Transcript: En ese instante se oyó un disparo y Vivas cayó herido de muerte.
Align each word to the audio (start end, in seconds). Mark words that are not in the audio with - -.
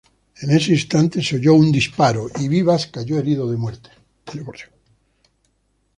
En 0.41 0.49
ese 0.57 0.71
instante 0.79 1.17
se 1.21 1.35
oyó 1.35 1.53
un 1.53 1.71
disparo 1.79 2.25
y 2.39 2.47
Vivas 2.47 2.87
cayó 2.87 3.19
herido 3.19 3.47
de 3.51 3.57
muerte. 3.57 3.91